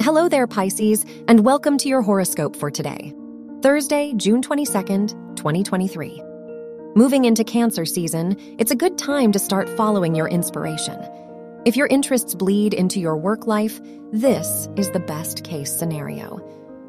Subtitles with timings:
[0.00, 3.12] Hello there, Pisces, and welcome to your horoscope for today,
[3.62, 6.22] Thursday, June 22nd, 2023.
[6.94, 10.96] Moving into Cancer season, it's a good time to start following your inspiration.
[11.66, 13.80] If your interests bleed into your work life,
[14.12, 16.36] this is the best case scenario.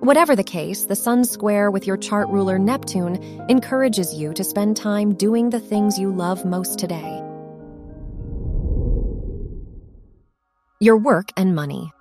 [0.01, 3.15] Whatever the case, the Sun square with your chart ruler Neptune
[3.49, 7.21] encourages you to spend time doing the things you love most today.
[10.79, 11.91] Your work and money.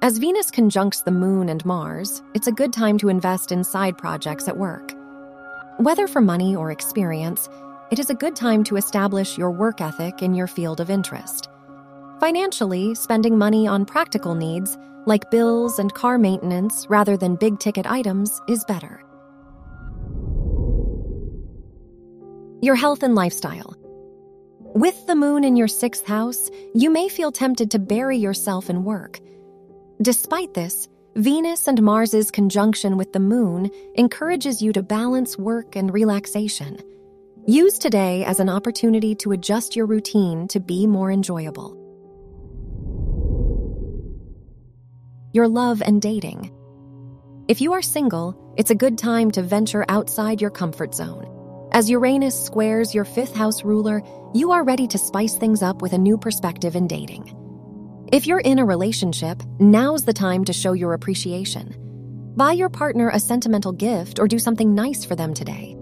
[0.00, 3.98] As Venus conjuncts the Moon and Mars, it's a good time to invest in side
[3.98, 4.94] projects at work.
[5.78, 7.48] Whether for money or experience,
[7.90, 11.48] it is a good time to establish your work ethic in your field of interest.
[12.20, 17.84] Financially, spending money on practical needs like bills and car maintenance rather than big ticket
[17.84, 19.02] items is better.
[22.62, 23.74] Your health and lifestyle.
[24.60, 28.84] With the moon in your sixth house, you may feel tempted to bury yourself in
[28.84, 29.18] work.
[30.00, 35.92] Despite this, Venus and Mars's conjunction with the moon encourages you to balance work and
[35.92, 36.78] relaxation.
[37.46, 41.74] Use today as an opportunity to adjust your routine to be more enjoyable.
[45.32, 46.52] Your love and dating.
[47.48, 51.26] If you are single, it's a good time to venture outside your comfort zone.
[51.72, 54.02] As Uranus squares your fifth house ruler,
[54.32, 57.34] you are ready to spice things up with a new perspective in dating.
[58.10, 61.74] If you're in a relationship, now's the time to show your appreciation.
[62.36, 65.76] Buy your partner a sentimental gift or do something nice for them today.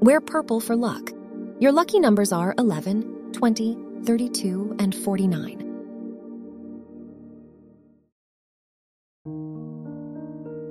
[0.00, 1.10] Wear purple for luck.
[1.58, 5.62] Your lucky numbers are 11, 20, 32, and 49.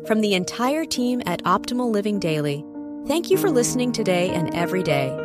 [0.05, 2.63] From the entire team at Optimal Living Daily,
[3.07, 5.24] thank you for listening today and every day.